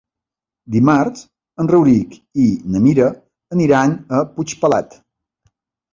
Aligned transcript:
Dimarts 0.75 1.19
en 1.63 1.69
Rauric 1.73 2.17
i 2.45 2.47
na 2.75 2.81
Mira 2.87 3.11
aniran 3.57 3.95
a 4.21 4.23
Puigpelat. 4.37 5.03